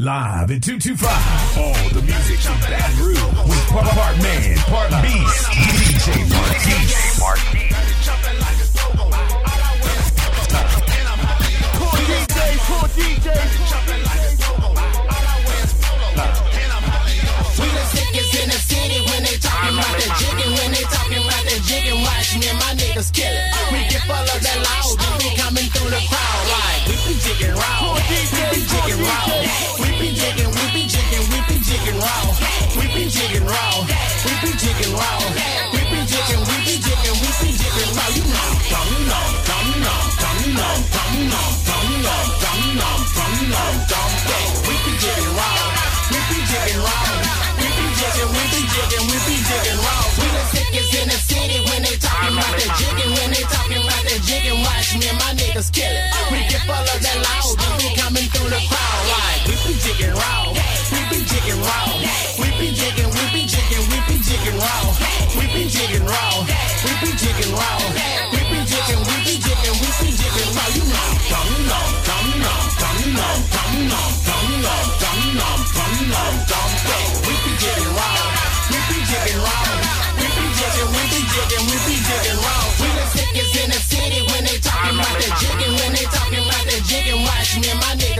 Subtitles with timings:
[0.00, 1.06] Live in 225.
[1.54, 7.14] All the music from that room with part, part man, part beast, DJ Marquise.
[11.78, 13.28] Poor DJ, poor DJ.
[17.54, 21.46] We the sickest in the city when they talking about jigging, when they talking about
[21.70, 23.14] jigging, watch me my niggas.
[23.70, 24.58] We get full of that
[25.38, 28.18] coming through the like we be jigging round, we
[28.50, 29.73] be jigging round
[30.04, 30.53] been taking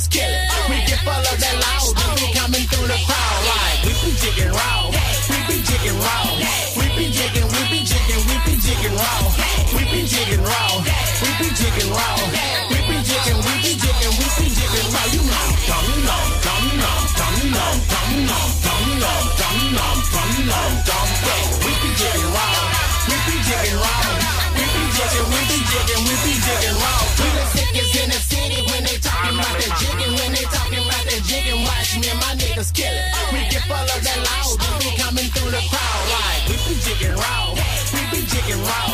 [0.00, 0.48] us kill it.
[0.70, 4.52] We can follow that loud when we coming through the crowd like we be digging
[4.52, 4.89] round.
[32.70, 33.32] let's kill it.
[33.32, 34.58] We get full of that loud.
[34.60, 37.54] We be coming through the crowd like we be jigging raw.
[37.92, 38.90] We be jigging raw.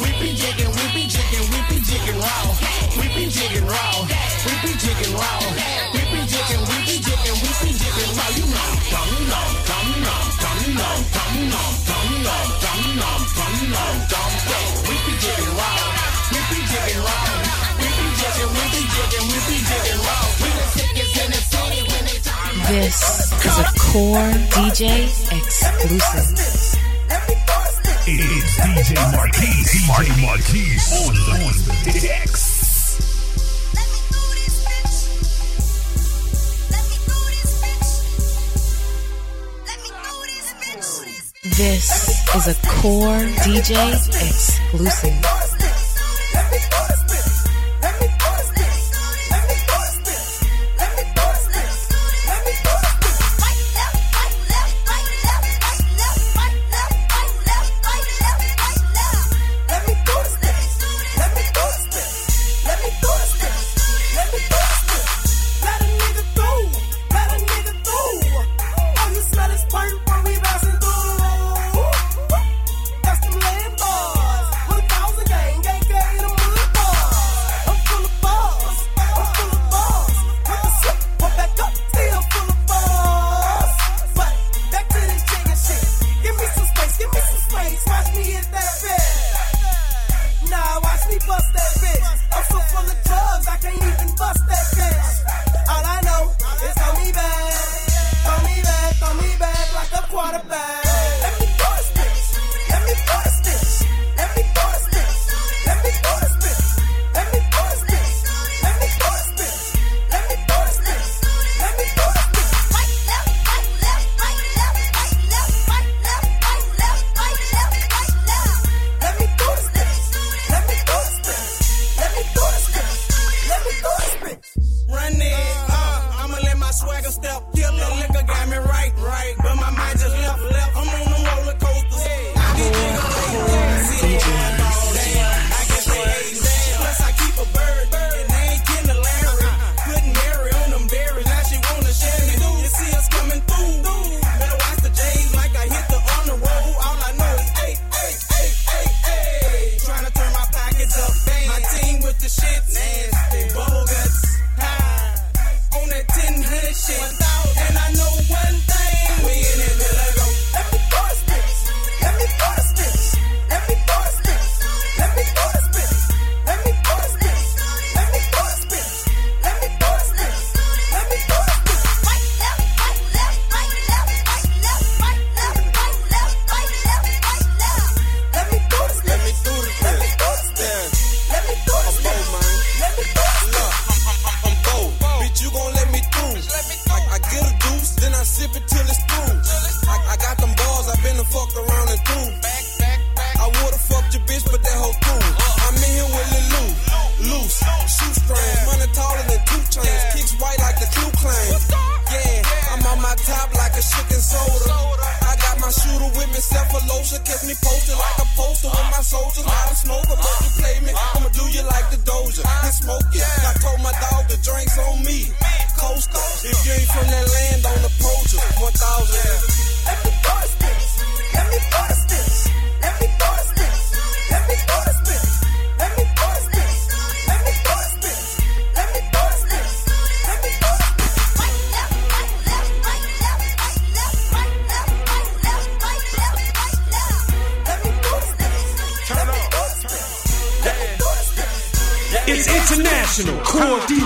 [0.00, 2.56] We be jigging, we be jigging, we be jigging raw.
[2.98, 4.06] We be jigging raw.
[4.46, 5.69] We be jigging raw.
[22.70, 23.02] This
[23.44, 25.02] is a core DJ
[25.36, 26.78] exclusive.
[28.06, 29.70] It is DJ Marquise.
[29.74, 31.54] DJ Marquise on the, on.
[41.56, 41.86] This
[42.36, 45.39] is a core DJ exclusive.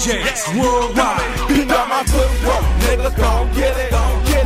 [0.00, 1.20] DJs worldwide.
[1.48, 3.92] Pick up my footwork, nigga, gon' get it.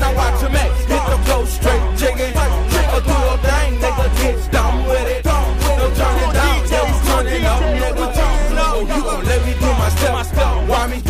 [0.00, 2.34] Now watch your man hit the flow straight, jigging.
[2.34, 5.24] Or do a thing, nigga, get down with it.
[5.24, 8.06] No turning down, we turning up, nigga.
[8.66, 10.68] Oh, you gon' let me do my step.
[10.68, 11.00] Why me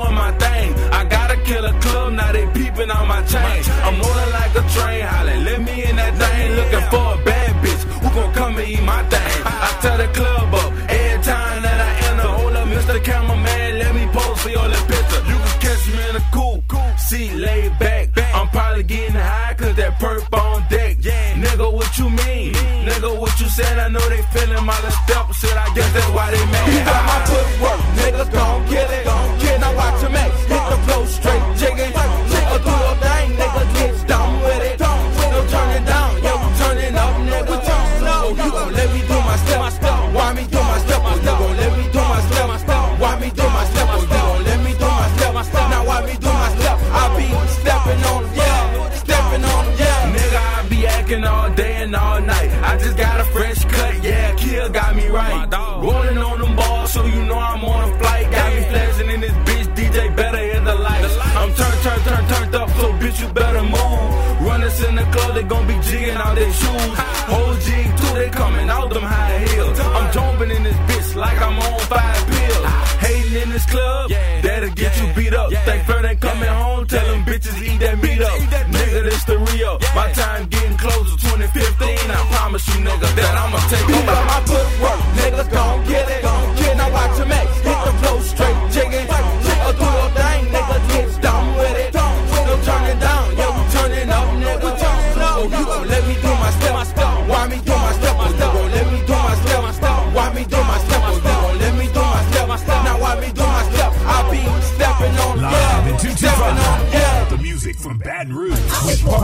[0.00, 0.74] doing my thing.
[0.92, 3.62] I gotta kill a club, now they peeping on my chain.
[3.86, 6.52] I'm rolling like a train, hollering, let me in that thing.
[6.58, 9.32] Looking for a bad bitch who gon' come and eat my thing.
[9.44, 12.28] I tell the club up every time that I enter.
[12.38, 13.04] Hold up, Mr.
[13.04, 15.22] Cameraman, let me pose for your little picture.
[15.30, 18.08] You can catch me in a coupe, seat laid back.
[18.34, 20.96] I'm probably getting high cause that perp on deck.
[21.00, 21.34] Yeah.
[21.34, 22.54] Nigga, what you mean?
[22.88, 23.78] Nigga, what you said?
[23.78, 25.32] I know they feeling my little step.
[25.34, 26.96] Shit, I guess that's why they mad.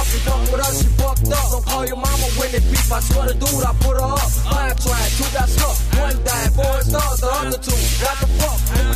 [0.00, 1.50] top, you fuck with us, you fucked up.
[1.50, 2.92] Don't call your mama when it beef.
[2.92, 4.18] I swear to dude, I put her up.
[4.18, 8.89] Five tried, two got stuck, one died, four stars, the other two got the fuck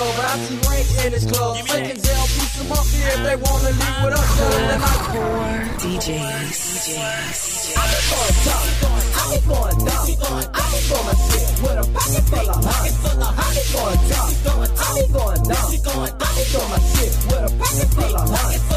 [0.00, 0.24] over.
[0.24, 1.60] I see rank in his clothes.
[1.68, 4.28] Thinking they'll piece him up here if they wanna leave with us.
[5.12, 6.60] Core DJs.
[7.76, 8.68] I'm going dumb.
[9.20, 10.06] I'm going dumb.
[10.56, 12.92] I'm going sick with a pocket full of honey.
[13.40, 14.32] I'm going dumb.
[14.80, 15.68] I'm going dumb.
[16.20, 18.69] I'm going sick with a pocket full of honey.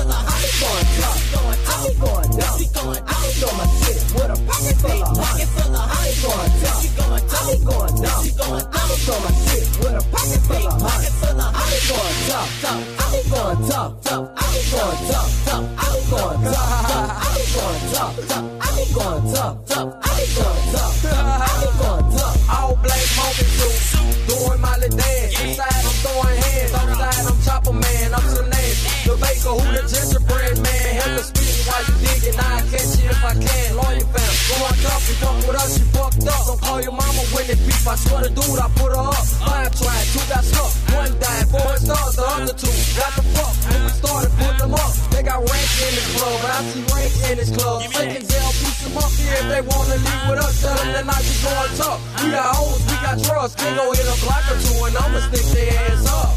[35.03, 35.10] Tough.
[35.10, 36.45] You fuck with us, you fucked up.
[36.48, 37.88] Don't call your mama when it beef.
[37.88, 39.25] I swear to dude, I put her up.
[39.43, 40.72] Five tried, two got stuck.
[40.95, 43.53] One died, four stars, the other two got the fuck.
[43.72, 44.93] When we started, put them up.
[45.12, 47.83] They got rank in the club, but I see rank in this club.
[47.93, 50.62] They can piece them up here if they wanna leave with us.
[50.62, 52.00] Tell them that night you going tough.
[52.24, 53.57] We got hoes, we got trust.
[53.57, 56.29] Can go hit a block or two and I'ma stick their ass up.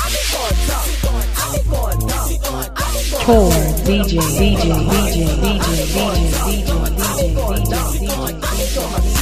[0.00, 0.88] I be going tough.
[1.34, 2.24] I be going tough.
[2.24, 2.84] I be going
[3.24, 3.50] Core
[3.88, 8.06] DJ, DJ, DJ, DJ, DJ, DJ, DJ, dumb.
[8.06, 9.13] going, I'm dumb.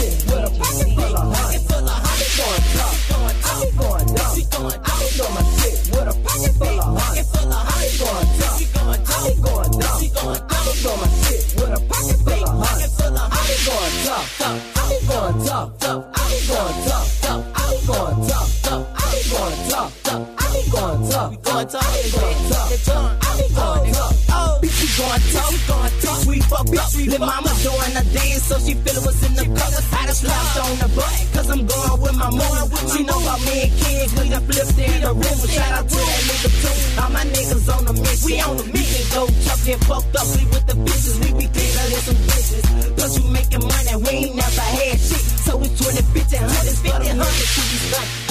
[30.73, 32.65] On the butt, cause I'm going with my mom.
[32.93, 35.39] She know about me and kids, we done flipped in the room.
[35.53, 37.01] Shout out to that nigga too.
[37.01, 38.27] All my niggas on the mission.
[38.27, 39.03] We on the mission.
[39.13, 41.17] Go chuck and fucked up, we with the bitches.
[41.21, 42.65] We be cleaner than some bitches.
[42.97, 45.25] Plus we making money, we ain't never had shit.
[45.45, 48.22] So it's 20, 50, 100, 50, 100 to be.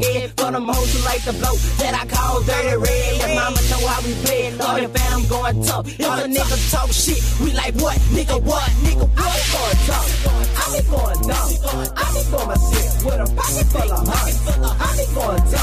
[0.00, 0.30] Scared.
[0.36, 3.18] For them hoes who like the blow that I call dirty red.
[3.20, 4.50] Let mama know how we play.
[4.56, 5.86] Lord, if I'm going tough.
[5.88, 7.96] If a nigga talk shit, we like what?
[8.16, 8.70] Nigga what?
[8.84, 9.20] Nigga what?
[9.20, 10.08] I be going tough.
[10.60, 11.50] I be going dumb.
[11.96, 14.34] I be going my shit with a pocket full of honey.
[14.60, 15.59] I be going tough.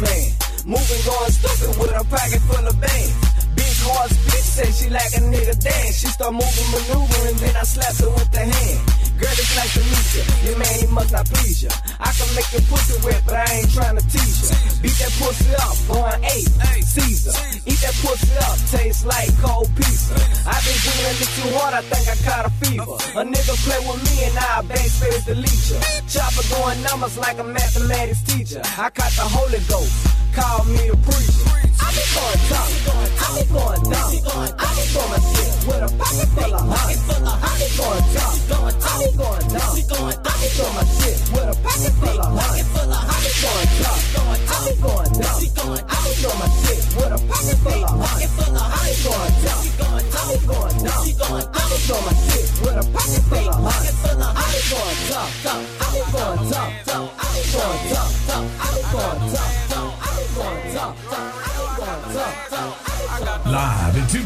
[0.00, 0.32] Man.
[0.66, 3.37] Moving, going stupid with a pocket full of bands.
[3.58, 5.98] Big horse bitch say she like a nigga dance.
[5.98, 8.80] She start moving, maneuvering, then I slapped her with the hand.
[9.18, 10.22] Girl, it's nice to meet ya.
[10.46, 11.70] Your man, he must not please ya.
[11.98, 14.54] I can make your pussy wet, but I ain't trying to tease ya.
[14.78, 16.46] Beat that pussy up, going eight,
[16.86, 17.34] Caesar.
[17.66, 20.14] Eat that pussy up, tastes like cold pizza.
[20.46, 22.94] i been doing little too hard, I think I caught a fever.
[23.18, 25.78] A nigga play with me and I backspace delete ya.
[26.06, 28.62] Chopper going numbers like a mathematics teacher.
[28.78, 29.94] I caught the Holy Ghost,
[30.30, 31.68] call me a preacher.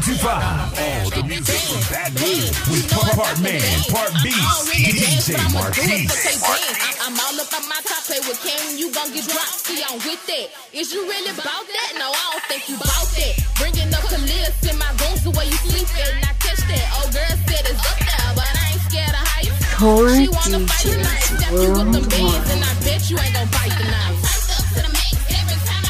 [0.03, 0.27] 102.5.
[0.27, 4.35] All the music from Bad News with part, Man, Part Beast,
[4.75, 6.11] DJ Marquis.
[6.99, 8.75] I'm all up on my top play with Cam.
[8.75, 9.63] you gon' get dropped.
[9.63, 10.51] See, I'm with that.
[10.75, 11.89] Is you really about that?
[11.95, 13.33] No, I don't think you about that.
[13.55, 16.11] Bringing up Khalil in my room the way you sleep at.
[16.19, 16.83] And I catch that.
[16.99, 20.03] Old girl said it's up there, but I ain't scared of how you feel.
[20.19, 21.31] She wanna fight tonight.
[21.31, 24.19] Step you with the beans, and I bet you ain't gon' fight tonight.
[24.19, 25.82] Fight up to the max every time.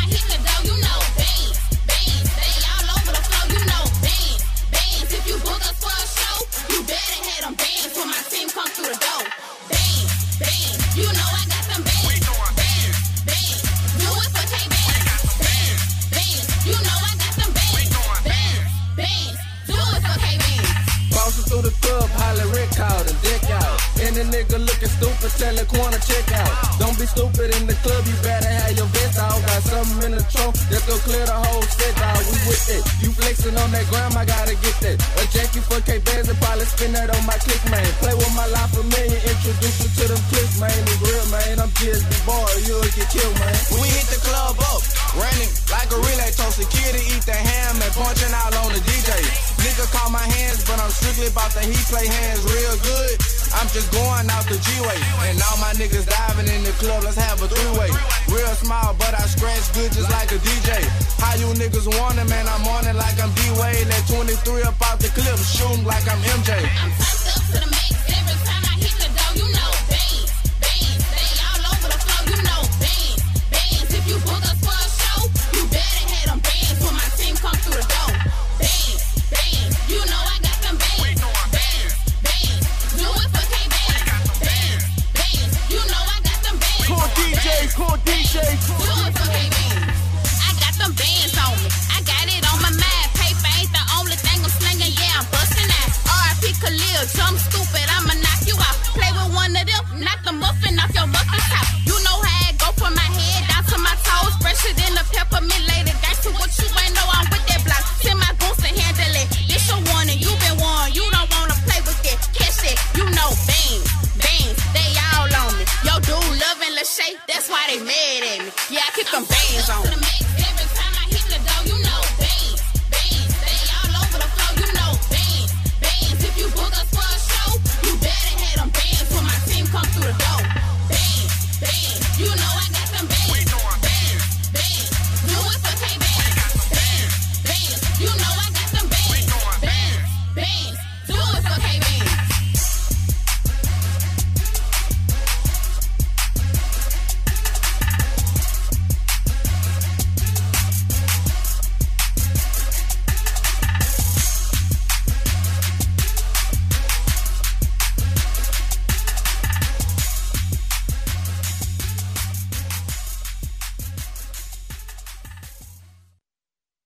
[33.74, 34.98] That gram, I gotta get that.
[35.18, 37.86] A janky for K bands and probably spin that on my click, man.
[38.00, 40.74] Play with my life a million, introduce you to them clicks, man.
[40.74, 41.60] It's real, man.
[41.60, 43.58] I'm just the boy, you'll get killed, man.
[43.74, 44.82] When we hit the club up,
[45.18, 46.62] running like a relay toast.
[46.62, 49.10] Security eat the ham and punching out on the DJ.
[49.66, 53.13] Nigga call my hands, but I'm strictly about the he play hands real good.
[53.64, 55.00] I'm just going out the G-way.
[55.32, 57.88] And all my niggas diving in the club, let's have a three-way.
[58.28, 60.84] Real small, but I scratch good just like a DJ.
[61.16, 62.46] How you niggas want it, man?
[62.46, 63.88] I'm on it like I'm D-Wade.
[63.88, 66.60] Let 23 up out the clip, shooting like I'm MJ.
[66.60, 67.83] I'm